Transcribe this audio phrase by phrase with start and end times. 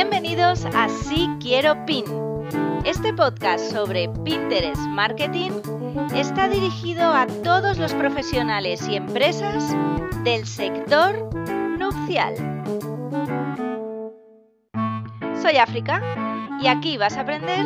[0.00, 2.04] Bienvenidos a Sí Quiero Pin.
[2.84, 5.50] Este podcast sobre Pinterest Marketing
[6.14, 9.74] está dirigido a todos los profesionales y empresas
[10.22, 11.34] del sector
[11.80, 12.32] nupcial.
[15.42, 16.00] Soy África
[16.62, 17.64] y aquí vas a aprender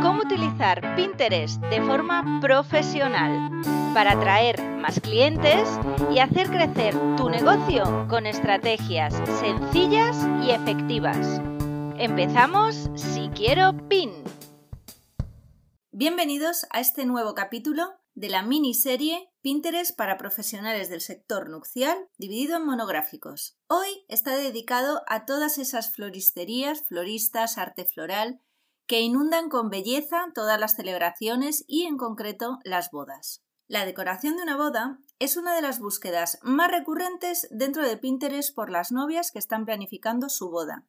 [0.00, 3.50] cómo utilizar Pinterest de forma profesional
[3.92, 5.78] para atraer más clientes
[6.10, 11.42] y hacer crecer tu negocio con estrategias sencillas y efectivas.
[11.98, 14.24] Empezamos Si Quiero PIN.
[15.92, 17.84] Bienvenidos a este nuevo capítulo
[18.14, 23.56] de la miniserie Pinterest para profesionales del sector nupcial, dividido en monográficos.
[23.68, 28.40] Hoy está dedicado a todas esas floristerías, floristas, arte floral,
[28.86, 33.44] que inundan con belleza todas las celebraciones y en concreto las bodas.
[33.68, 38.52] La decoración de una boda es una de las búsquedas más recurrentes dentro de Pinterest
[38.52, 40.84] por las novias que están planificando su boda.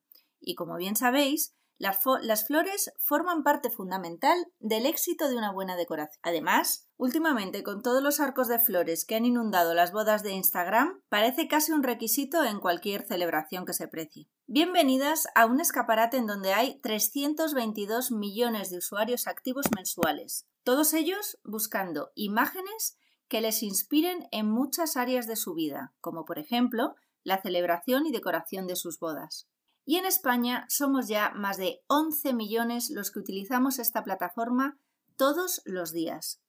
[0.45, 6.19] Y como bien sabéis, las, flores forman parte fundamental del éxito de una buena decoración.
[6.23, 11.01] Además, últimamente con todos los arcos de flores que han inundado las bodas de Instagram,
[11.09, 14.29] parece casi un requisito en cualquier celebración que se precie.
[14.47, 21.39] Bienvenidas a un escaparate en donde hay 322 millones de usuarios activos mensuales, todos ellos
[21.43, 27.41] buscando imágenes que les inspiren en muchas áreas de su vida, como por ejemplo la
[27.41, 29.49] celebración y decoración de sus bodas.
[29.86, 34.80] Y en España somos ya más de 11 millones los que utilizamos esta plataforma
[35.16, 36.41] todos los días.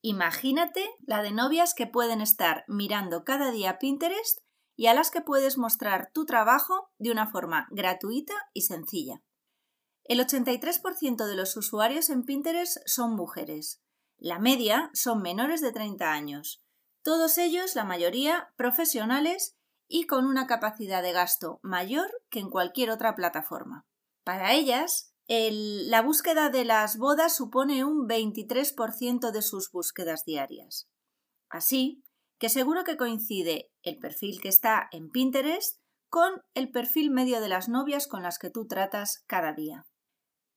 [0.00, 4.40] Imagínate la de novias que pueden estar mirando cada día Pinterest
[4.74, 9.22] y a las que puedes mostrar tu trabajo de una forma gratuita y sencilla.
[10.04, 13.80] El 83% de los usuarios en Pinterest son mujeres.
[14.18, 16.64] La media son menores de 30 años.
[17.02, 19.56] Todos ellos, la mayoría, profesionales
[19.92, 23.84] y con una capacidad de gasto mayor que en cualquier otra plataforma.
[24.24, 30.88] Para ellas, la búsqueda de las bodas supone un 23% de sus búsquedas diarias.
[31.50, 32.02] Así
[32.38, 35.76] que seguro que coincide el perfil que está en Pinterest
[36.08, 39.84] con el perfil medio de las novias con las que tú tratas cada día.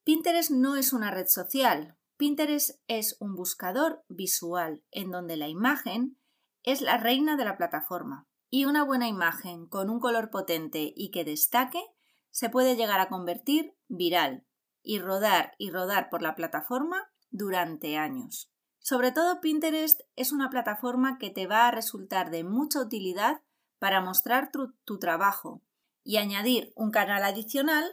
[0.05, 6.17] Pinterest no es una red social, Pinterest es un buscador visual en donde la imagen
[6.63, 8.25] es la reina de la plataforma
[8.55, 11.83] y una buena imagen con un color potente y que destaque
[12.31, 14.45] se puede llegar a convertir viral
[14.81, 18.49] y rodar y rodar por la plataforma durante años.
[18.79, 23.41] Sobre todo Pinterest es una plataforma que te va a resultar de mucha utilidad
[23.77, 25.61] para mostrar tu, trabajo
[26.05, 27.83] y añadir un canal adicional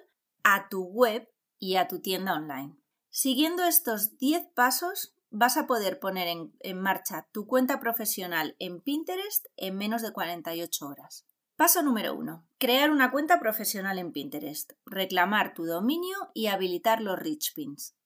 [0.45, 2.77] a tu web y a tu tienda online.
[3.11, 9.47] Siguiendo estos 10 pasos vas a poder poner en, marcha tu cuenta profesional en Pinterest
[9.57, 11.27] en menos de 48 horas.
[11.57, 12.47] Paso número 1.
[12.59, 17.97] Crear una cuenta profesional en Pinterest, reclamar tu dominio y habilitar los rich pins.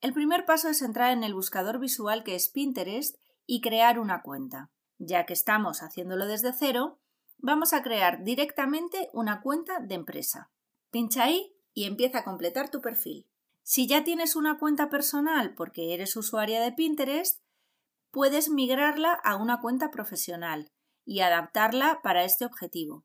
[0.00, 4.22] El primer paso es entrar en el buscador visual que es Pinterest y crear una
[4.22, 4.70] cuenta.
[4.98, 7.00] Ya que estamos haciéndolo desde cero,
[7.38, 10.50] vamos a crear directamente una cuenta de empresa.
[10.90, 13.26] Pincha ahí y empieza a completar tu perfil.
[13.68, 17.40] Si ya tienes una cuenta personal porque eres usuaria de Pinterest,
[18.12, 20.70] puedes migrarla a una cuenta profesional
[21.04, 23.04] y adaptarla para este objetivo.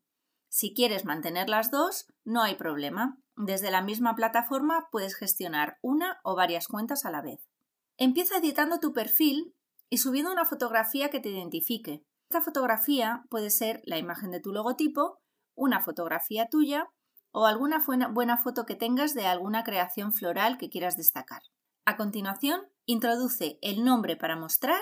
[0.50, 3.18] Si quieres mantener las dos, no hay problema.
[3.36, 7.50] Desde la misma plataforma puedes gestionar una o varias cuentas a la vez.
[7.98, 9.56] Empieza editando tu perfil
[9.90, 12.06] y subiendo una fotografía que te identifique.
[12.30, 15.24] Esta fotografía puede ser la imagen de tu logotipo,
[15.56, 16.92] una fotografía tuya
[17.32, 21.42] o alguna buena foto que tengas de alguna creación floral que quieras destacar.
[21.86, 24.82] A continuación, introduce el nombre para mostrar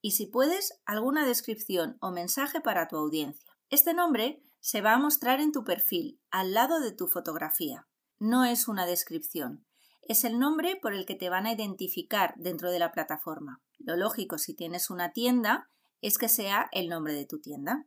[0.00, 3.52] y si puedes, alguna descripción o mensaje para tu audiencia.
[3.68, 7.86] Este nombre se va a mostrar en tu perfil, al lado de tu fotografía.
[8.18, 9.66] No es una descripción,
[10.02, 13.62] es el nombre por el que te van a identificar dentro de la plataforma.
[13.78, 15.70] Lo lógico si tienes una tienda
[16.00, 17.86] es que sea el nombre de tu tienda.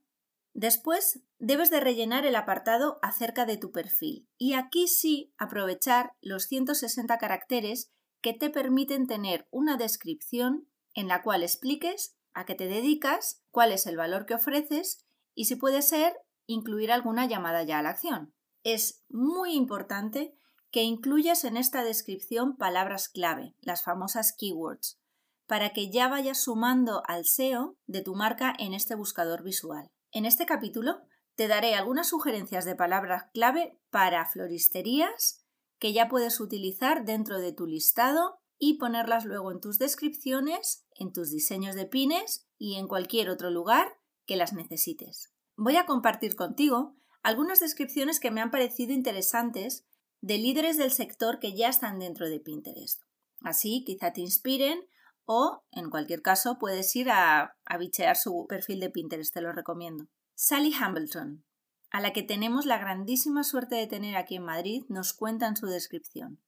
[0.53, 6.43] Después debes de rellenar el apartado acerca de tu perfil y aquí sí aprovechar los
[6.43, 7.91] 160 caracteres
[8.21, 13.71] que te permiten tener una descripción en la cual expliques a qué te dedicas, cuál
[13.71, 16.13] es el valor que ofreces y si puede ser
[16.45, 18.33] incluir alguna llamada ya a la acción.
[18.63, 20.35] Es muy importante
[20.71, 24.99] que incluyas en esta descripción palabras clave, las famosas keywords,
[25.47, 29.91] para que ya vayas sumando al SEO de tu marca en este buscador visual.
[30.13, 31.01] En este capítulo
[31.35, 35.43] te daré algunas sugerencias de palabras clave para floristerías
[35.79, 41.11] que ya puedes utilizar dentro de tu listado y ponerlas luego en tus descripciones, en
[41.11, 43.87] tus diseños de pines y en cualquier otro lugar
[44.27, 45.33] que las necesites.
[45.57, 49.83] Voy a compartir contigo algunas descripciones que me han parecido interesantes
[50.21, 53.01] de líderes del sector que ya están dentro de Pinterest.
[53.41, 54.79] Así quizá te inspiren
[55.25, 59.51] o, en cualquier caso, puedes ir a, a bichear su perfil de Pinterest, te lo
[59.51, 60.07] recomiendo.
[60.35, 61.45] Sally Hambleton,
[61.91, 65.55] a la que tenemos la grandísima suerte de tener aquí en Madrid, nos cuenta en
[65.55, 66.41] su descripción.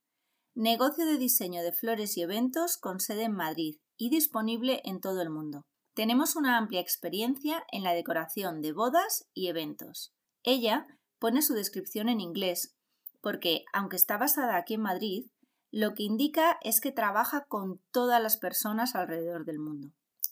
[0.56, 5.22] Negocio de diseño de flores y eventos con sede en Madrid y disponible en todo
[5.22, 5.62] el mundo.
[5.94, 10.13] Tenemos una amplia experiencia en la decoración de bodas y eventos.
[10.44, 10.88] Ella
[11.19, 12.75] pone su descripción en inglés,
[13.22, 15.27] porque, aunque está basada aquí en Madrid,
[15.75, 19.92] lo que indica es que trabaja con todas las personas alrededor del mundo.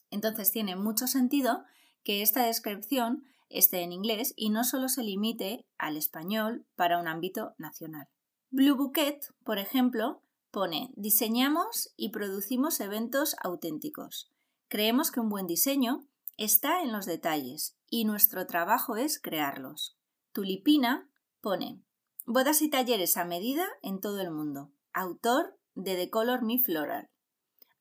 [0.10, 1.66] Entonces tiene mucho sentido
[2.06, 7.10] que esta descripción esté en inglés y no solo se limite al español para un
[7.10, 8.08] ámbito nacional.
[8.52, 14.32] Blue Bouquet, por ejemplo, pone diseñamos y producimos eventos auténticos.
[14.70, 16.08] Creemos que un buen diseño
[16.38, 19.98] está en los detalles y nuestro trabajo es crearlos.
[20.32, 21.10] Tulipina
[21.42, 21.82] pone
[22.26, 27.10] bodas y talleres a medida en todo el mundo autor de The Color Me Floral.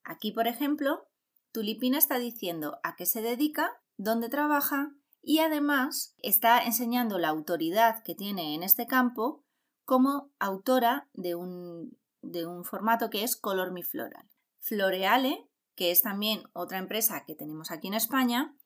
[0.05, 1.07] Aquí, por ejemplo,
[1.53, 8.03] Tulipina está diciendo a qué se dedica, dónde trabaja y además está enseñando la autoridad
[8.03, 9.45] que tiene en este campo
[9.85, 14.29] como autora de un, de un formato que es Color Me Floral.
[14.61, 18.57] Floreale, que es también otra empresa que tenemos aquí en España,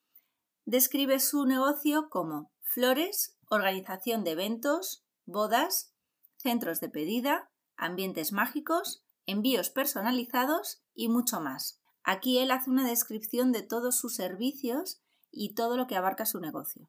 [0.64, 5.94] describe su negocio como flores, organización de eventos, bodas,
[6.36, 11.80] centros de pedida, ambientes mágicos, envíos personalizados y mucho más.
[12.02, 16.40] Aquí él hace una descripción de todos sus servicios y todo lo que abarca su
[16.40, 16.88] negocio.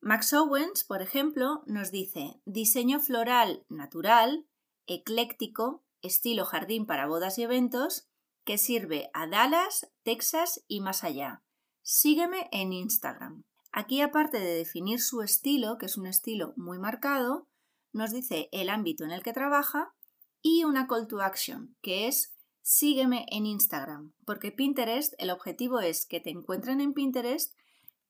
[0.00, 4.46] Max Owens, por ejemplo, nos dice diseño floral natural,
[4.86, 8.08] ecléctico, estilo jardín para bodas y eventos,
[8.44, 11.42] que sirve a Dallas, Texas y más allá.
[11.82, 13.44] Sígueme en Instagram.
[13.72, 17.46] Aquí, aparte de definir su estilo, que es un estilo muy marcado,
[17.92, 19.94] nos dice el ámbito en el que trabaja
[20.42, 26.06] y una call to action, que es sígueme en Instagram, porque Pinterest, el objetivo es
[26.06, 27.54] que te encuentren en Pinterest,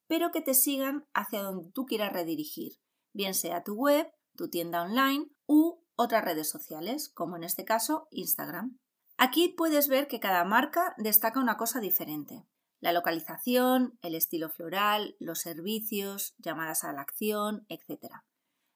[0.06, 2.72] pero que te sigan hacia donde tú quieras redirigir,
[3.12, 8.08] bien sea tu web, tu tienda online u otras redes sociales, como en este caso
[8.10, 8.78] Instagram.
[9.16, 12.46] Aquí puedes ver que cada marca destaca una cosa diferente.
[12.80, 18.14] La localización, el estilo floral, los servicios, llamadas a la acción, etc.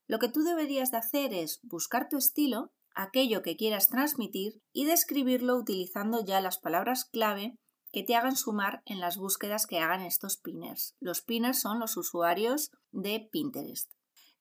[0.06, 4.84] Lo que tú deberías de hacer es buscar tu estilo aquello que quieras transmitir y
[4.86, 7.58] describirlo utilizando ya las palabras clave
[7.92, 10.96] que te hagan sumar en las búsquedas que hagan estos pinners.
[11.00, 13.90] Los pinners son los usuarios de Pinterest.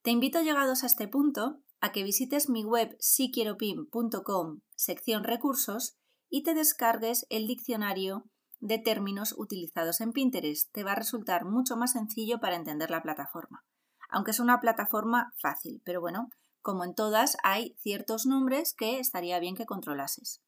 [0.01, 5.97] Te invito llegados a este punto a que visites mi web siquieropin.com sección recursos
[6.29, 8.23] y te descargues el diccionario
[8.59, 10.71] de términos utilizados en Pinterest.
[10.71, 13.63] Te va a resultar mucho más sencillo para entender la plataforma.
[14.09, 16.29] Aunque es una plataforma fácil, pero bueno,
[16.63, 20.41] como en todas, hay ciertos nombres que estaría bien que controlases.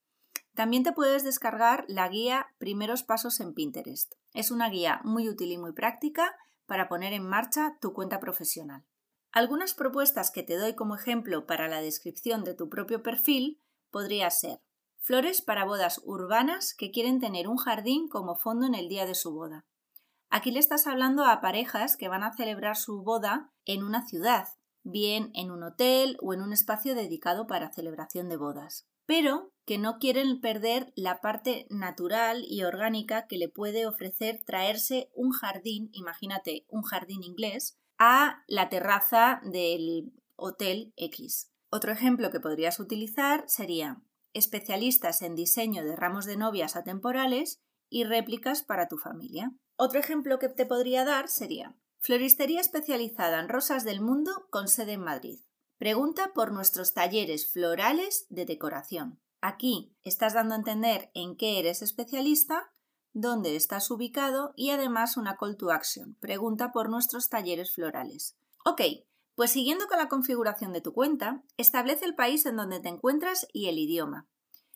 [0.56, 4.14] También te puedes descargar la guía Primeros Pasos en Pinterest.
[4.34, 6.34] Es una guía muy útil y muy práctica
[6.66, 8.86] para poner en marcha tu cuenta profesional.
[9.34, 14.32] Algunas propuestas que te doy como ejemplo para la descripción de tu propio perfil podría
[14.32, 14.62] ser
[15.06, 19.14] flores para bodas urbanas que quieren tener un jardín como fondo en el día de
[19.14, 19.66] su boda.
[20.30, 24.48] Aquí le estás hablando a parejas que van a celebrar su boda en una ciudad,
[24.86, 29.78] bien en un hotel o en un espacio dedicado para celebración de bodas, pero que
[29.78, 35.90] no quieren perder la parte natural y orgánica que le puede ofrecer traerse un jardín,
[35.92, 41.52] imagínate un jardín inglés, a la terraza del hotel X.
[41.70, 44.02] Otro ejemplo que podrías utilizar sería
[44.34, 49.54] especialistas en diseño de ramos de novias atemporales y réplicas para tu familia.
[49.78, 54.94] Otro ejemplo que te podría dar sería Floristería especializada en rosas del mundo con sede
[54.94, 55.40] en Madrid.
[55.80, 59.20] Pregunta por nuestros talleres florales de decoración.
[59.42, 62.72] Aquí estás dando a entender en qué eres especialista,
[63.14, 66.14] dónde estás ubicado y además una call to action.
[66.20, 68.38] Pregunta por nuestros talleres florales.
[68.64, 68.82] Ok,
[69.34, 73.48] pues siguiendo con la configuración de tu cuenta, establece el país en donde te encuentras
[73.52, 74.28] y el idioma.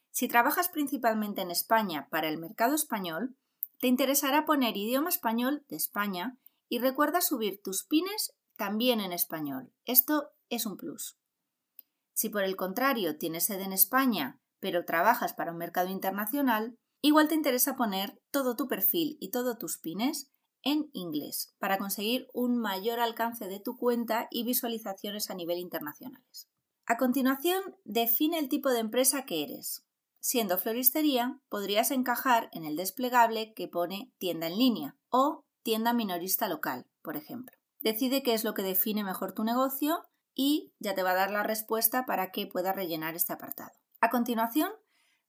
[0.09, 3.36] Si trabajas principalmente en España para el mercado español,
[3.79, 9.73] te interesará poner idioma español de España y recuerda subir tus pines también en español.
[9.85, 11.17] Esto es un plus.
[12.13, 17.27] Si por el contrario tienes sede en España, pero trabajas para un mercado internacional, igual
[17.27, 20.29] te interesa poner todo tu perfil y todos tus pines
[20.63, 26.49] en inglés para conseguir un mayor alcance de tu cuenta y visualizaciones a nivel internacionales.
[26.85, 29.85] A continuación, define el tipo de empresa que eres.
[30.19, 36.48] Siendo floristería, podrías encajar en el desplegable que pone tienda en línea o tienda minorista
[36.48, 37.56] local, por ejemplo.
[37.82, 41.32] Decide qué es lo que define mejor tu negocio y ya te va a dar
[41.32, 43.72] la respuesta para que puedas rellenar este apartado.
[44.01, 44.72] A continuación,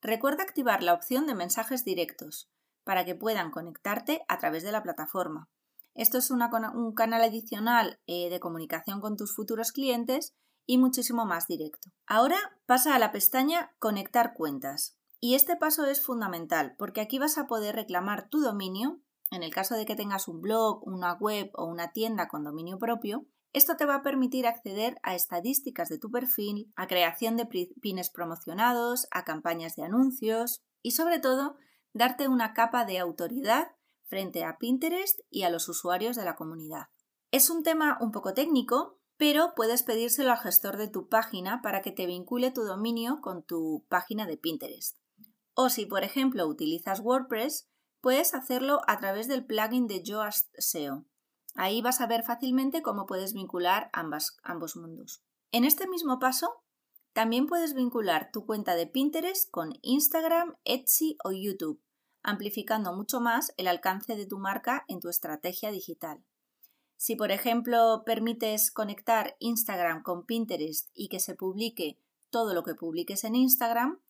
[0.00, 2.50] recuerda activar la opción de mensajes directos
[2.84, 5.48] para que puedan conectarte a través de la plataforma.
[5.94, 10.34] Esto es un canal adicional eh, de comunicación con tus futuros clientes
[10.66, 11.90] y muchísimo más directo.
[12.06, 14.96] Ahora pasa a la pestaña Conectar cuentas.
[15.18, 19.52] Y este paso es fundamental porque aquí vas a poder reclamar tu dominio, en el
[19.52, 23.76] caso de que tengas un blog, una web o una tienda con dominio propio, esto
[23.76, 27.46] te va a permitir acceder a estadísticas de tu perfil, a creación de
[27.80, 31.56] pines promocionados, a campañas de anuncios y sobre todo
[31.92, 33.68] darte una capa de autoridad
[34.04, 36.86] frente a Pinterest y a los usuarios de la comunidad.
[37.30, 41.82] Es un tema un poco técnico, pero puedes pedírselo al gestor de tu página para
[41.82, 44.96] que te vincule tu dominio con tu página de Pinterest.
[45.54, 47.69] O si, por ejemplo, utilizas WordPress,
[48.00, 51.04] puedes hacerlo a través del plugin de Yoast SEO.
[51.54, 55.22] Ahí vas a ver fácilmente cómo puedes vincular ambos mundos.
[55.52, 56.62] En este mismo paso,
[57.12, 61.82] también puedes vincular tu cuenta de Pinterest con Instagram, Etsy o YouTube,
[62.22, 66.22] amplificando mucho más el alcance de tu marca en tu estrategia digital.
[66.96, 72.74] Si, por ejemplo, permites conectar Instagram con Pinterest y que se publique todo lo que
[72.74, 74.00] publiques en Instagram,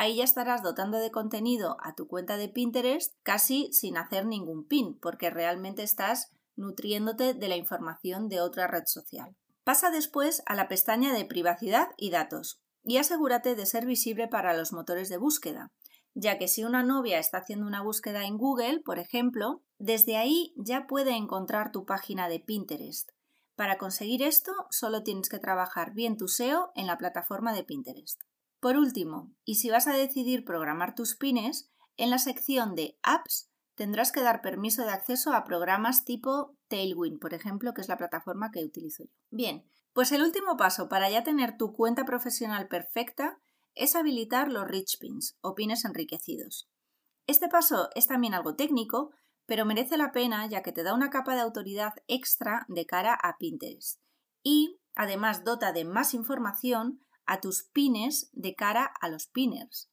[0.00, 4.64] ahí ya estarás dotando de contenido a tu cuenta de Pinterest casi sin hacer ningún
[4.64, 9.36] pin, porque realmente estás nutriéndote de la información de otra red social.
[9.62, 14.56] Pasa después a la pestaña de privacidad y datos y asegúrate de ser visible para
[14.56, 15.70] los motores de búsqueda,
[16.14, 20.54] ya que si una novia está haciendo una búsqueda en Google, por ejemplo, desde ahí
[20.56, 23.10] ya puede encontrar tu página de Pinterest.
[23.54, 28.22] Para conseguir esto, solo tienes que trabajar bien tu SEO en la plataforma de Pinterest.
[28.60, 33.50] Por último, y si vas a decidir programar tus pines, en la sección de Apps
[33.74, 37.96] tendrás que dar permiso de acceso a programas tipo Tailwind, por ejemplo, que es la
[37.96, 39.10] plataforma que utilizo yo.
[39.30, 39.64] Bien,
[39.94, 43.40] pues el último paso para ya tener tu cuenta profesional perfecta
[43.74, 46.68] es habilitar los rich pins o pines enriquecidos.
[47.26, 49.12] Este paso es también algo técnico,
[49.46, 53.14] pero merece la pena ya que te da una capa de autoridad extra de cara
[53.14, 54.00] a Pinterest
[54.42, 57.00] y además dota de más información
[57.30, 59.88] a tus pines de cara a los pinners.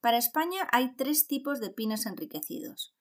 [0.00, 2.94] Para España hay tres tipos de pines enriquecidos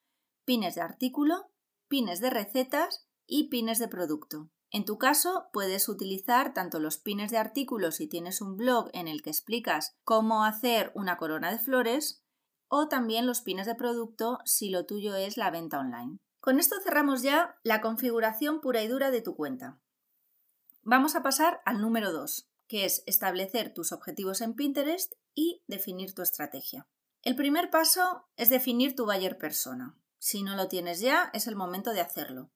[0.46, 1.50] pines de artículo,
[1.88, 4.50] pines de recetas y pines de producto.
[4.72, 9.08] En tu caso, puedes utilizar tanto los pines de artículo si tienes un blog en
[9.08, 12.24] el que explicas cómo hacer una corona de flores,
[12.68, 16.18] o también los pines de producto si lo tuyo es la venta online.
[16.40, 19.80] Con esto cerramos ya la configuración pura y dura de tu cuenta.
[20.82, 26.14] Vamos a pasar al número 2, que es establecer tus objetivos en Pinterest y definir
[26.14, 26.88] tu estrategia.
[27.22, 29.98] El primer paso es definir tu buyer persona.
[30.20, 32.52] Si no lo tienes ya, es el momento de hacerlo.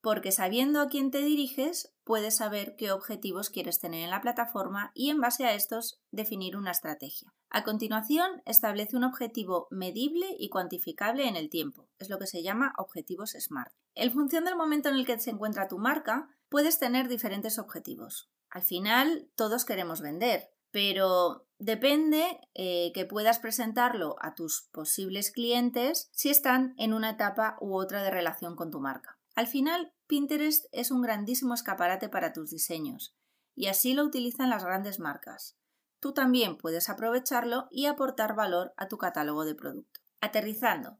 [0.00, 4.92] Porque sabiendo a quién te diriges, puedes saber qué objetivos quieres tener en la plataforma
[4.94, 7.34] y en base a estos definir una estrategia.
[7.50, 11.88] A continuación, establece un objetivo medible y cuantificable en el tiempo.
[11.98, 13.72] Es lo que se llama objetivos SMART.
[13.96, 18.30] En función del momento en el que se encuentra tu marca, puedes tener diferentes objetivos.
[18.56, 26.08] Al final, todos queremos vender, pero depende eh, que puedas presentarlo a tus posibles clientes
[26.12, 29.18] si están en una etapa u otra de relación con tu marca.
[29.34, 33.14] Al final, Pinterest es un grandísimo escaparate para tus diseños
[33.54, 35.58] y así lo utilizan las grandes marcas.
[36.00, 40.00] Tú también puedes aprovecharlo y aportar valor a tu catálogo de producto.
[40.22, 40.98] Aterrizando,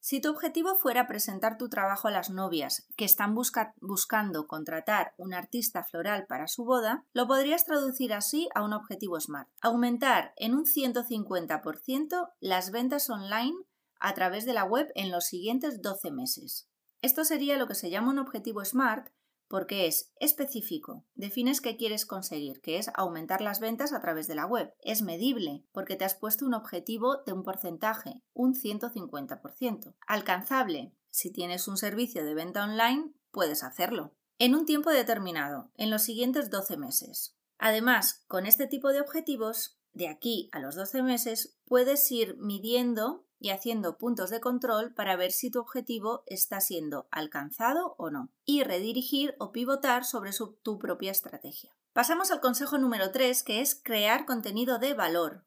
[0.00, 5.34] si tu objetivo fuera presentar tu trabajo a las novias que están buscando contratar un
[5.34, 9.48] artista floral para su boda, lo podrías traducir así a un objetivo SMART.
[9.60, 13.56] Aumentar en un 150% las ventas online
[14.00, 16.68] a través de la web en los siguientes 12 meses.
[17.02, 19.08] Esto sería lo que se llama un objetivo SMART
[19.48, 24.34] porque es específico, defines qué quieres conseguir, que es aumentar las ventas a través de
[24.34, 24.72] la web.
[24.80, 29.94] Es medible, porque te has puesto un objetivo de un porcentaje, un 150%.
[30.06, 34.14] Alcanzable, si tienes un servicio de venta online, puedes hacerlo.
[34.38, 37.36] En un tiempo determinado, en los siguientes 12 meses.
[37.58, 43.26] Además, con este tipo de objetivos, de aquí a los 12 meses, puedes ir midiendo
[43.40, 48.30] y haciendo puntos de control para ver si tu objetivo está siendo alcanzado o no,
[48.44, 51.76] y redirigir o pivotar sobre tu propia estrategia.
[51.92, 55.44] Pasamos al consejo número 3, que es crear contenido de valor.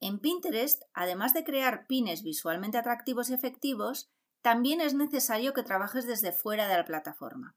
[0.00, 4.08] En Pinterest, además de crear pines visualmente atractivos y efectivos,
[4.42, 7.56] también es necesario que trabajes desde fuera de la plataforma.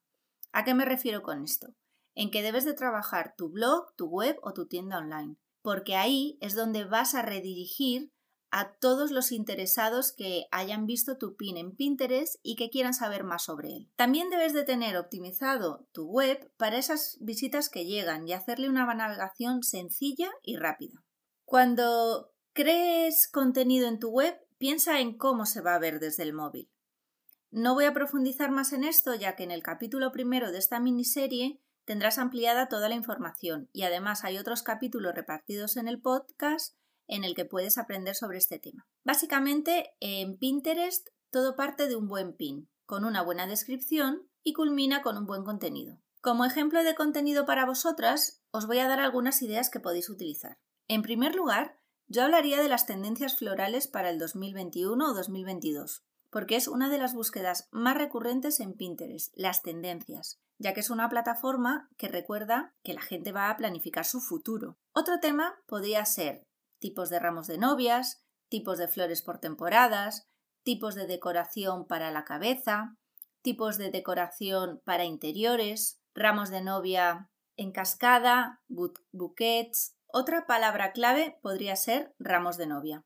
[0.51, 1.75] ¿A qué me refiero con esto?
[2.15, 6.38] En que debes de trabajar tu blog, tu web o tu tienda online, porque ahí
[6.41, 8.11] es donde vas a redirigir
[8.51, 13.24] a todos los interesados que hayan visto tu pin en Pinterest y que quieran saber
[13.24, 13.89] más sobre él.
[13.96, 18.86] También debes de tener optimizado tu web para esas visitas que llegan y hacerle una
[18.93, 21.01] navegación sencilla y rápida.
[21.46, 26.34] Cuando crees contenido en tu web, piensa en cómo se va a ver desde el
[26.34, 26.70] móvil.
[27.51, 30.79] No voy a profundizar más en esto ya que en el capítulo primero de esta
[30.79, 36.77] miniserie tendrás ampliada toda la información y además hay otros capítulos repartidos en el podcast
[37.11, 38.87] en el que puedes aprender sobre este tema.
[39.03, 45.01] Básicamente, en Pinterest todo parte de un buen pin, con una buena descripción y culmina
[45.01, 46.01] con un buen contenido.
[46.21, 50.57] Como ejemplo de contenido para vosotras, os voy a dar algunas ideas que podéis utilizar.
[50.87, 51.77] En primer lugar,
[52.07, 56.97] yo hablaría de las tendencias florales para el 2021 o 2022, porque es una de
[56.97, 62.73] las búsquedas más recurrentes en Pinterest, las tendencias, ya que es una plataforma que recuerda
[62.83, 64.77] que la gente va a planificar su futuro.
[64.93, 66.45] Otro tema podría ser
[66.81, 70.27] tipos de ramos de novias, tipos de flores por temporadas,
[70.63, 72.97] tipos de decoración para la cabeza,
[73.41, 79.95] tipos de decoración para interiores, ramos de novia en cascada, bouquets.
[80.07, 83.05] Otra palabra clave podría ser ramos de novia.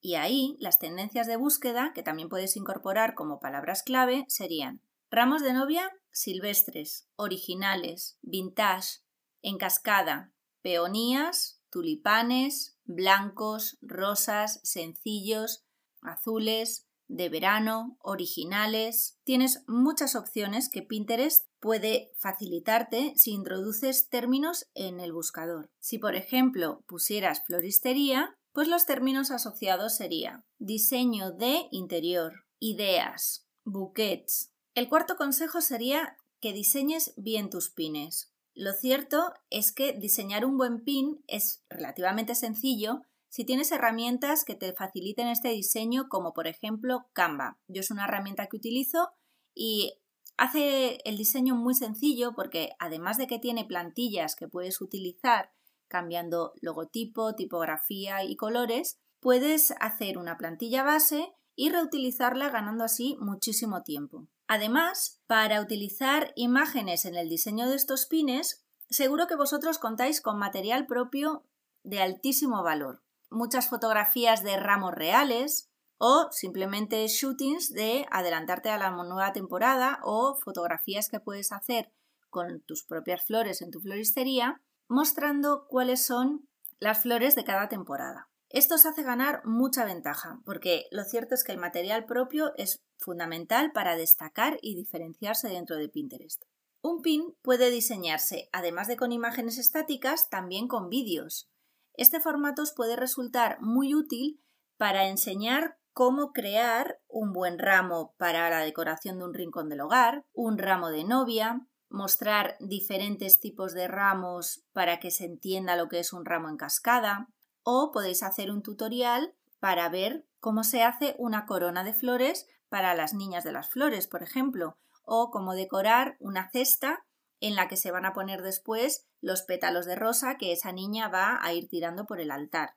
[0.00, 4.80] Y ahí las tendencias de búsqueda, que también puedes incorporar como palabras clave, serían
[5.10, 9.00] ramos de novia silvestres, originales, vintage,
[9.42, 15.64] en cascada, peonías, tulipanes, blancos, rosas, sencillos,
[16.02, 19.18] azules, de verano, originales.
[19.24, 25.70] Tienes muchas opciones que Pinterest puede facilitarte si introduces términos en el buscador.
[25.78, 34.52] Si por ejemplo pusieras floristería, pues los términos asociados serían diseño de interior, ideas, bouquets.
[34.74, 38.32] El cuarto consejo sería que diseñes bien tus pines.
[38.56, 44.54] Lo cierto es que diseñar un buen pin es relativamente sencillo si tienes herramientas que
[44.54, 47.58] te faciliten este diseño, como por ejemplo Canva.
[47.68, 49.10] Yo es una herramienta que utilizo
[49.54, 49.98] y
[50.38, 55.50] hace el diseño muy sencillo porque además de que tiene plantillas que puedes utilizar
[55.86, 63.82] cambiando logotipo, tipografía y colores, puedes hacer una plantilla base y reutilizarla ganando así muchísimo
[63.82, 64.28] tiempo.
[64.48, 70.38] Además, para utilizar imágenes en el diseño de estos pines, seguro que vosotros contáis con
[70.38, 71.44] material propio
[71.82, 73.02] de altísimo valor.
[73.30, 80.36] Muchas fotografías de ramos reales o simplemente shootings de adelantarte a la nueva temporada o
[80.36, 81.92] fotografías que puedes hacer
[82.30, 88.28] con tus propias flores en tu floristería mostrando cuáles son las flores de cada temporada.
[88.48, 92.82] Esto os hace ganar mucha ventaja, porque lo cierto es que el material propio es
[92.98, 96.44] fundamental para destacar y diferenciarse dentro de Pinterest.
[96.80, 101.50] Un pin puede diseñarse, además de con imágenes estáticas, también con vídeos.
[101.94, 104.40] Este formato os puede resultar muy útil
[104.76, 110.26] para enseñar cómo crear un buen ramo para la decoración de un rincón del hogar,
[110.32, 115.98] un ramo de novia, mostrar diferentes tipos de ramos para que se entienda lo que
[115.98, 117.30] es un ramo en cascada,
[117.68, 122.94] o podéis hacer un tutorial para ver cómo se hace una corona de flores para
[122.94, 127.04] las niñas de las flores, por ejemplo, o cómo decorar una cesta
[127.40, 131.08] en la que se van a poner después los pétalos de rosa que esa niña
[131.08, 132.76] va a ir tirando por el altar.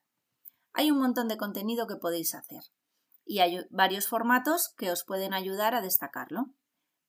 [0.73, 2.63] Hay un montón de contenido que podéis hacer
[3.25, 6.49] y hay varios formatos que os pueden ayudar a destacarlo.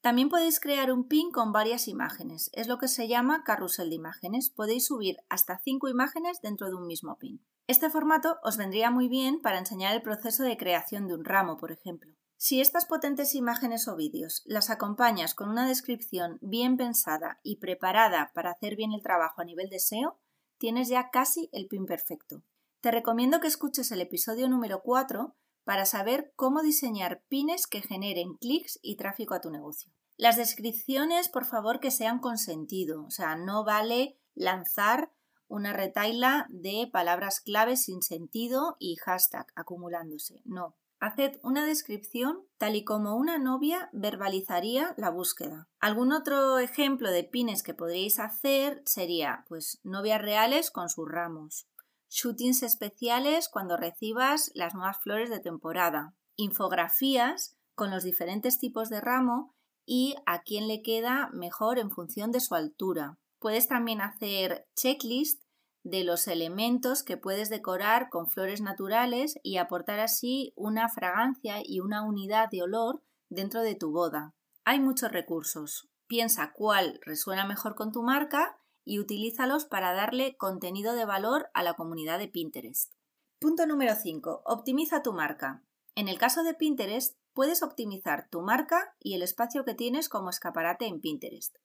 [0.02, 2.50] También podéis crear un pin con varias imágenes.
[2.52, 4.50] Es lo que se llama carrusel de imágenes.
[4.50, 7.42] Podéis subir hasta cinco imágenes dentro de un mismo pin.
[7.70, 11.56] Este formato os vendría muy bien para enseñar el proceso de creación de un ramo,
[11.56, 12.12] por ejemplo.
[12.36, 18.32] Si estas potentes imágenes o vídeos las acompañas con una descripción bien pensada y preparada
[18.34, 20.18] para hacer bien el trabajo a nivel de SEO,
[20.58, 22.42] tienes ya casi el pin perfecto.
[22.80, 28.34] Te recomiendo que escuches el episodio número 4 para saber cómo diseñar pines que generen
[28.34, 29.92] clics y tráfico a tu negocio.
[30.16, 35.12] Las descripciones, por favor, que sean con sentido, o sea, no vale lanzar
[35.50, 40.40] una retaila de palabras clave sin sentido y hashtag acumulándose.
[40.44, 40.76] No.
[41.00, 45.68] Haced una descripción tal y como una novia verbalizaría la búsqueda.
[45.80, 51.66] Algún otro ejemplo de pines que podríais hacer sería pues novias reales con sus ramos,
[52.10, 59.00] shootings especiales cuando recibas las nuevas flores de temporada, infografías con los diferentes tipos de
[59.00, 59.54] ramo
[59.86, 65.42] y a quién le queda mejor en función de su altura, Puedes también hacer checklist
[65.82, 71.80] de los elementos que puedes decorar con flores naturales y aportar así una fragancia y
[71.80, 74.34] una unidad de olor dentro de tu boda.
[74.66, 75.88] Hay muchos recursos.
[76.06, 81.62] Piensa cuál resuena mejor con tu marca y utilízalos para darle contenido de valor a
[81.62, 82.92] la comunidad de Pinterest.
[83.40, 84.42] Punto número 5.
[84.44, 85.64] Optimiza tu marca.
[85.94, 90.28] En el caso de Pinterest, puedes optimizar tu marca y el espacio que tienes como
[90.28, 91.56] escaparate en Pinterest.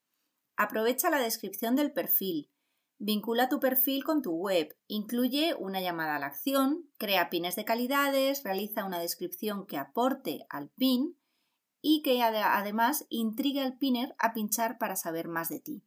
[0.58, 2.50] Aprovecha la descripción del perfil.
[2.98, 4.76] Vincula tu perfil con tu web.
[4.88, 10.46] Incluye una llamada a la acción, crea pines de calidades, realiza una descripción que aporte
[10.50, 11.18] al pin
[11.82, 15.84] y que además intrigue al pinner a pinchar para saber más de ti.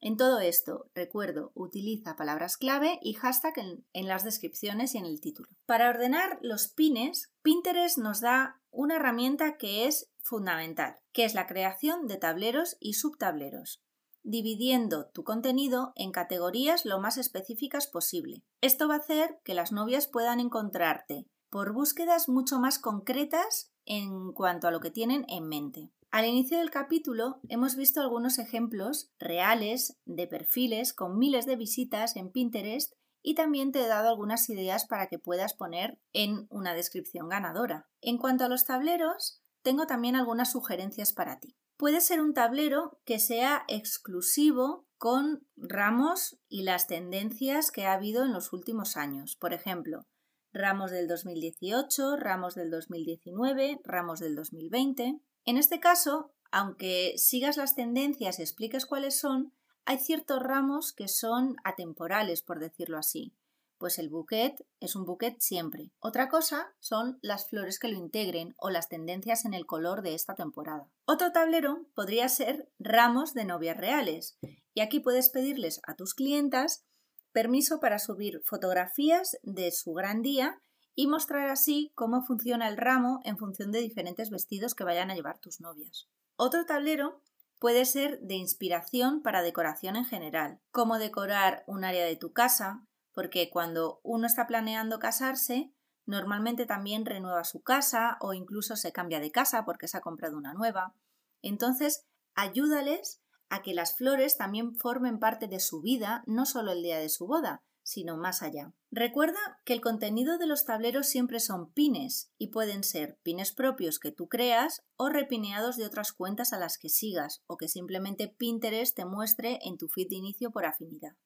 [0.00, 3.54] En todo esto, recuerdo, utiliza palabras clave y hashtag
[3.92, 5.48] en, las descripciones y en el título.
[5.66, 11.46] Para ordenar los pines, Pinterest nos da una herramienta que es fundamental, que es la
[11.46, 13.82] creación de tableros y subtableros,
[14.22, 18.44] dividiendo tu contenido en categorías lo más específicas posible.
[18.60, 24.32] Esto va a hacer que las novias puedan encontrarte por búsquedas mucho más concretas en
[24.32, 25.90] cuanto a lo que tienen en mente.
[26.10, 32.16] Al inicio del capítulo hemos visto algunos ejemplos reales de perfiles con miles de visitas
[32.16, 36.72] en Pinterest y también te he dado algunas ideas para que puedas poner en una
[36.72, 37.90] descripción ganadora.
[38.00, 41.58] En cuanto a los tableros, tengo también algunas sugerencias para ti.
[41.76, 48.24] Puede ser un tablero que sea exclusivo con ramos y las tendencias que ha habido
[48.24, 49.36] en los últimos años.
[49.36, 50.06] Por ejemplo,
[50.52, 55.20] ramos del 2018, ramos del 2019, ramos del 2020.
[55.48, 59.54] En este caso, aunque sigas las tendencias y expliques cuáles son,
[59.86, 63.34] hay ciertos ramos que son atemporales, por decirlo así.
[63.78, 65.90] Pues el bouquet es un bouquet siempre.
[66.00, 70.12] Otra cosa son las flores que lo integren o las tendencias en el color de
[70.12, 70.90] esta temporada.
[71.06, 74.36] Otro tablero podría ser ramos de novias reales.
[74.74, 76.84] Y aquí puedes pedirles a tus clientas
[77.32, 80.60] permiso para subir fotografías de su gran día
[80.98, 85.14] y mostrar así cómo funciona el ramo en función de diferentes vestidos que vayan a
[85.14, 86.08] llevar tus novias.
[86.34, 87.22] Otro tablero
[87.60, 92.84] puede ser de inspiración para decoración en general, como decorar un área de tu casa,
[93.12, 95.72] porque cuando uno está planeando casarse,
[96.04, 100.36] normalmente también renueva su casa o incluso se cambia de casa porque se ha comprado
[100.36, 100.96] una nueva.
[101.42, 106.82] Entonces, ayúdales a que las flores también formen parte de su vida, no solo el
[106.82, 108.74] día de su boda, sino más allá.
[108.90, 113.98] Recuerda que el contenido de los tableros siempre son pines y pueden ser pines propios
[113.98, 118.28] que tú creas o repineados de otras cuentas a las que sigas o que simplemente
[118.28, 121.16] Pinterest te muestre en tu feed de inicio por afinidad.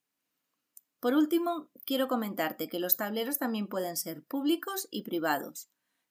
[1.01, 5.69] Por último, quiero comentarte que los tableros también pueden ser públicos y privados.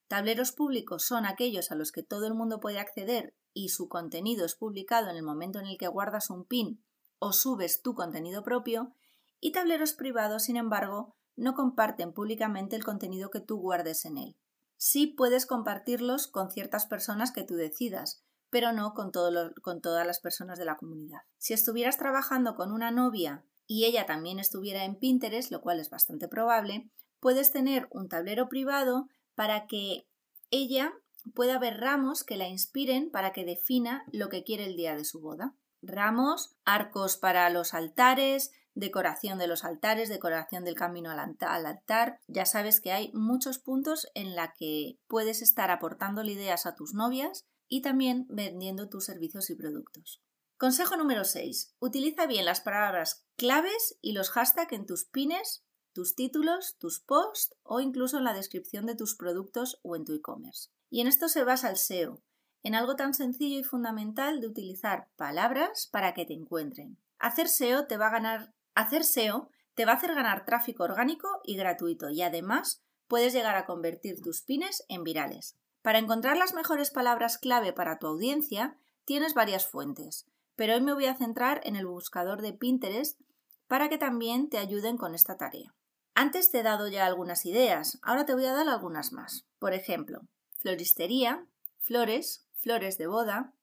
[0.09, 4.45] Tableros públicos son aquellos a los que todo el mundo puede acceder y su contenido
[4.45, 6.83] es publicado en el momento en el que guardas un pin
[7.19, 8.93] o subes tu contenido propio
[9.41, 14.37] y tableros privados, sin embargo, no comparten públicamente el contenido que tú guardes en él.
[14.77, 20.59] Sí puedes compartirlos con ciertas personas que tú decidas, pero no con, todas las personas
[20.59, 21.21] de la comunidad.
[21.37, 25.89] Si estuvieras trabajando con una novia y ella también estuviera en Pinterest, lo cual es
[25.89, 30.07] bastante probable, puedes tener un tablero privado para que
[30.51, 30.93] ella
[31.33, 35.05] pueda ver ramos que la inspiren para que defina lo que quiere el día de
[35.05, 35.55] su boda.
[35.81, 42.19] Ramos, arcos para los altares, decoración de los altares, decoración del camino al altar.
[42.27, 46.93] Ya sabes que hay muchos puntos en la que puedes estar aportando ideas a tus
[46.93, 50.21] novias y también vendiendo tus servicios y productos.
[50.57, 51.73] Consejo número 6.
[51.79, 57.55] Utiliza bien las palabras claves y los hashtags en tus pines, tus títulos, tus posts
[57.63, 60.69] o incluso en la descripción de tus productos o en tu e-commerce.
[60.89, 62.21] Y en esto se basa el SEO,
[62.63, 66.97] en algo tan sencillo y fundamental de utilizar palabras para que te encuentren.
[67.17, 71.27] Hacer SEO te va a ganar Hacer SEO te va a hacer ganar tráfico orgánico
[71.43, 75.57] y gratuito y además puedes llegar a convertir tus pines en virales.
[75.81, 80.93] Para encontrar las mejores palabras clave para tu audiencia tienes varias fuentes, pero hoy me
[80.93, 83.19] voy a centrar en el buscador de Pinterest
[83.67, 85.73] para que también te ayuden con esta tarea.
[86.13, 89.47] Antes te he dado ya algunas ideas, ahora te voy a dar algunas más.
[89.59, 90.21] Por ejemplo,
[90.59, 91.47] floristería,
[91.79, 93.53] flores, flores de boda,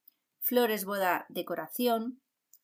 [0.41, 2.21] flores boda decoración,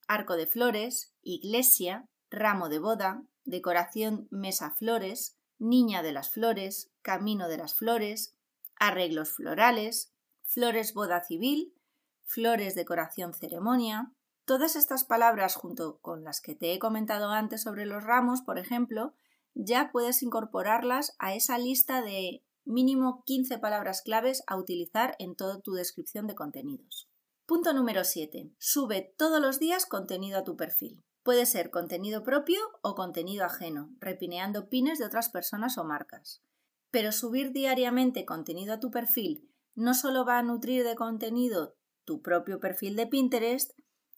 [0.08, 7.48] arco de flores, iglesia, ramo de boda, decoración mesa flores, niña de las flores, camino
[7.48, 8.34] de las flores,
[8.76, 11.74] arreglos florales, flores boda civil,
[12.24, 14.12] flores decoración ceremonia.
[14.44, 18.58] Todas estas palabras, junto con las que te he comentado antes sobre los ramos, por
[18.58, 19.14] ejemplo,
[19.54, 25.60] ya puedes incorporarlas a esa lista de mínimo 15 palabras claves a utilizar en toda
[25.60, 27.08] tu descripción de contenidos.
[27.46, 28.50] Punto número 7.
[28.58, 31.04] Sube todos los días contenido a tu perfil.
[31.24, 36.42] Puede ser contenido propio o contenido ajeno, repineando pines de otras personas o marcas.
[36.90, 42.20] Pero subir diariamente contenido a tu perfil no solo va a nutrir de contenido tu
[42.20, 43.72] propio perfil de Pinterest,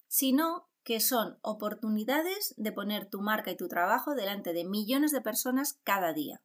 [0.09, 5.21] sino que son oportunidades de poner tu marca y tu trabajo delante de millones de
[5.21, 6.43] personas cada día.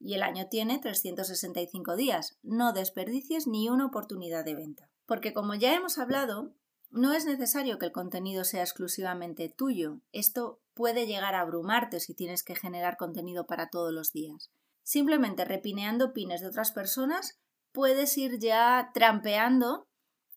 [0.00, 2.38] y el año tiene 365 días.
[2.42, 4.88] No desperdicies ni una oportunidad de venta.
[5.06, 6.54] Porque como ya hemos hablado,
[6.90, 10.00] no es necesario que el contenido sea exclusivamente tuyo.
[10.12, 14.50] Esto puede llegar a abrumarte si tienes que generar contenido para todos los días.
[14.82, 17.38] Simplemente repineando pines de otras personas
[17.72, 19.88] puedes ir ya trampeando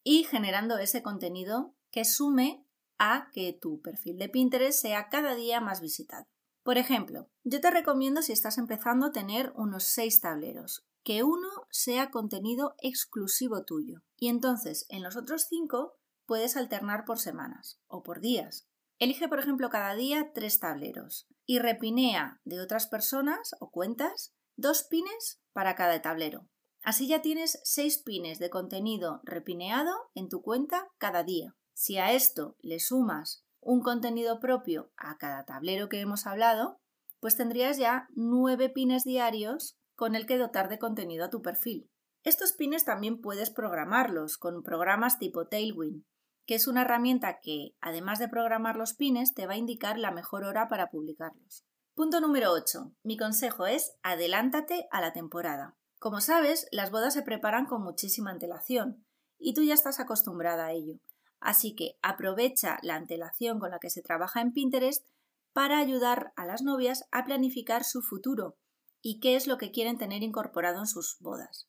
[0.03, 2.65] y generando ese contenido que sume
[2.97, 6.25] a que tu perfil de Pinterest sea cada día más visitado.
[6.63, 11.49] Por ejemplo, yo te recomiendo si estás empezando a tener unos seis tableros, que uno
[11.69, 14.03] sea contenido exclusivo tuyo.
[14.17, 15.97] Y entonces en los otros cinco
[16.32, 18.65] puedes alternar por semanas o por días.
[19.00, 24.84] Elige, por ejemplo, cada día tres tableros y repinea de otras personas o cuentas dos
[24.84, 26.48] pines para cada tablero.
[26.84, 31.54] Así ya tienes seis pines de contenido repineado en tu cuenta cada día.
[31.74, 36.80] Si a esto le sumas un contenido propio a cada tablero que hemos hablado,
[37.20, 41.91] pues tendrías ya nueve pines diarios con el que dotar de contenido a tu perfil.
[42.24, 46.06] Estos pines también puedes programarlos con programas tipo Tailwind,
[46.45, 50.12] que es una herramienta que, además de programar los pines, te va a indicar la
[50.12, 51.65] mejor hora para publicarlos.
[51.93, 52.93] Punto número 8.
[53.04, 55.75] Mi consejo es adelántate a la temporada.
[55.99, 59.06] Como sabes, las bodas se preparan con muchísima antelación
[59.38, 60.99] y tú ya estás acostumbrada a ello.
[61.39, 65.06] Así que aprovecha la antelación con la que se trabaja en Pinterest
[65.54, 68.58] para ayudar a las novias a planificar su futuro
[69.01, 71.67] y qué es lo que quieren tener incorporado en sus bodas.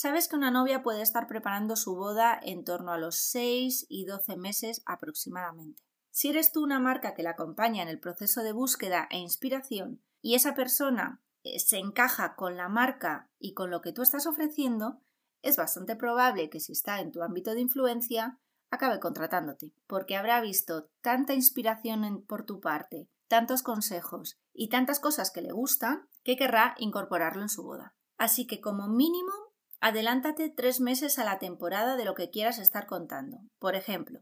[0.00, 4.04] Sabes que una novia puede estar preparando su boda en torno a los 6 y
[4.04, 5.82] 12 meses aproximadamente.
[6.12, 10.00] Si eres tú una marca que la acompaña en el proceso de búsqueda e inspiración
[10.22, 14.28] y esa persona eh, se encaja con la marca y con lo que tú estás
[14.28, 15.02] ofreciendo,
[15.42, 18.38] es bastante probable que si está en tu ámbito de influencia,
[18.70, 25.32] acabe contratándote, porque habrá visto tanta inspiración por tu parte, tantos consejos y tantas cosas
[25.32, 27.96] que le gustan, que querrá incorporarlo en su boda.
[28.16, 29.47] Así que como mínimo,
[29.80, 33.38] adelántate tres meses a la temporada de lo que quieras estar contando.
[33.58, 34.20] Por ejemplo,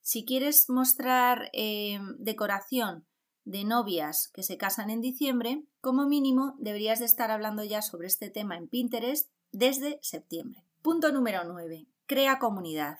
[0.00, 3.06] si quieres mostrar eh, decoración
[3.44, 8.06] de novias que se casan en diciembre, como mínimo deberías de estar hablando ya sobre
[8.06, 10.64] este tema en Pinterest desde septiembre.
[10.82, 11.86] Punto número 9.
[12.06, 12.98] Crea comunidad.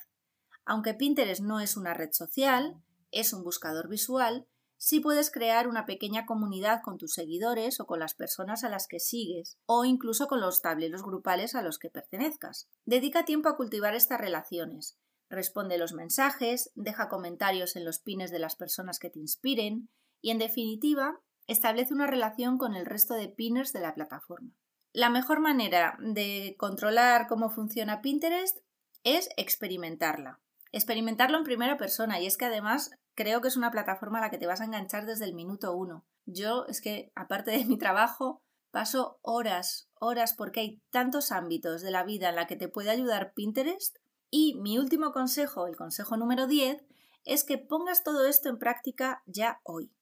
[0.65, 4.47] Aunque Pinterest no es una red social, es un buscador visual,
[4.77, 8.87] sí puedes crear una pequeña comunidad con tus seguidores o con las personas a las
[8.87, 12.69] que sigues, o incluso con los tableros grupales a los que pertenezcas.
[12.85, 14.99] Dedica tiempo a cultivar estas relaciones.
[15.31, 19.89] Responde los mensajes, deja comentarios en los pines de las personas que te inspiren
[20.21, 24.53] y, en definitiva, establece una relación con el resto de pinners de la plataforma.
[24.93, 28.59] La mejor manera de controlar cómo funciona Pinterest
[29.03, 30.41] es experimentarla
[30.75, 34.31] experimentarlo en primera persona y es que además creo que es una plataforma a la
[34.31, 36.05] que te vas a enganchar desde el minuto uno.
[36.27, 41.91] Yo es que aparte de mi trabajo paso horas, horas porque hay tantos ámbitos de
[41.91, 43.99] la vida en la que te puede ayudar Pinterest
[44.31, 46.85] y mi último consejo, el consejo número 10,
[47.25, 49.93] es que pongas todo esto en práctica ya hoy.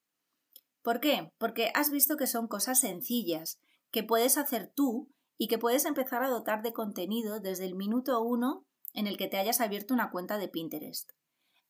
[0.83, 1.33] ¿Por qué?
[1.39, 6.25] Porque has visto que son cosas sencillas que puedes hacer tú y que puedes empezar
[6.25, 10.11] a dotar de contenido desde el minuto uno en el que te hayas abierto una
[10.11, 11.13] cuenta de Pinterest.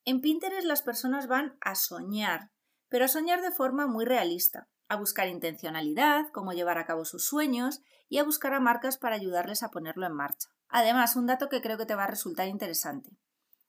[0.05, 2.51] En Pinterest las personas van a soñar,
[2.88, 7.25] pero a soñar de forma muy realista, a buscar intencionalidad, cómo llevar a cabo sus
[7.25, 10.49] sueños y a buscar a marcas para ayudarles a ponerlo en marcha.
[10.69, 13.17] Además, un dato que creo que te va a resultar interesante.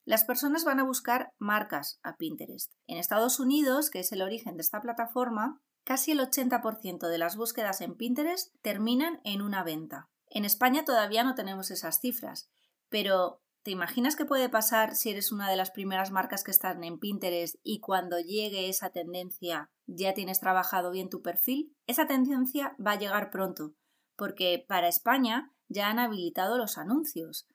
[0.06, 2.74] Las personas van a buscar marcas a Pinterest.
[2.88, 7.38] En Estados Unidos, que es el origen de esta plataforma, casi el 80% de las
[7.38, 10.10] búsquedas en Pinterest terminan en una venta.
[10.28, 12.50] En España todavía no tenemos esas cifras,
[12.90, 16.84] pero ¿Te imaginas qué puede pasar si eres una de las primeras marcas que están
[16.84, 21.74] en Pinterest y cuando llegue esa tendencia ya tienes trabajado bien tu perfil?
[21.88, 23.74] Esa tendencia va a llegar pronto,
[24.18, 27.48] porque para España ya han habilitado los anuncios,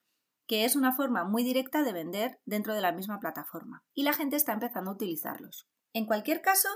[0.46, 4.14] que es una forma muy directa de vender dentro de la misma plataforma, y la
[4.14, 5.68] gente está empezando a utilizarlos.
[5.92, 6.70] En cualquier caso,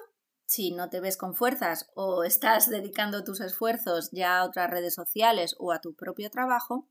[0.45, 4.92] si no te ves con fuerzas o estás dedicando tus esfuerzos ya a otras redes
[4.95, 6.90] sociales o a tu propio trabajo,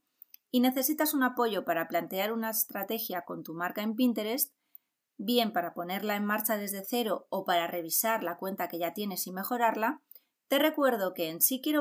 [0.52, 4.52] y necesitas un apoyo para plantear una estrategia con tu marca en Pinterest,
[5.16, 9.26] bien para ponerla en marcha desde cero o para revisar la cuenta que ya tienes
[9.26, 10.00] y mejorarla,
[10.48, 11.38] te recuerdo que en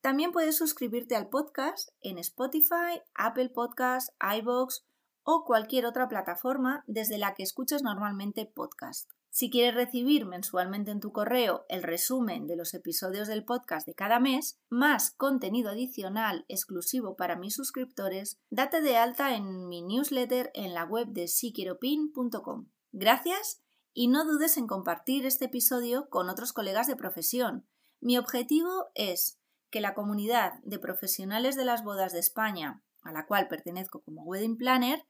[0.00, 4.86] También puedes suscribirte al podcast en Spotify, Apple Podcasts, iBox
[5.32, 9.08] o cualquier otra plataforma desde la que escuches normalmente podcast.
[9.32, 13.94] Si quieres recibir mensualmente en tu correo el resumen de los episodios del podcast de
[13.94, 20.50] cada mes, más contenido adicional exclusivo para mis suscriptores, date de alta en mi newsletter
[20.54, 22.66] en la web de siquieropin.com.
[22.90, 23.62] Gracias
[23.92, 27.68] y no dudes en compartir este episodio con otros colegas de profesión.
[28.00, 29.38] Mi objetivo es
[29.70, 34.24] que la comunidad de profesionales de las bodas de España, a la cual pertenezco como
[34.24, 35.06] wedding planner,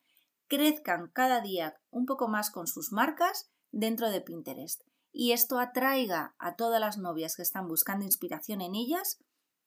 [0.51, 4.83] crezcan cada día un poco más con sus marcas dentro de Pinterest
[5.13, 9.19] y esto atraiga a todas las novias que están buscando inspiración en ellas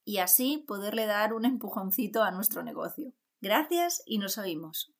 [0.04, 3.12] y así poderle dar un empujoncito a nuestro negocio.
[3.40, 4.92] Gracias y nos oímos.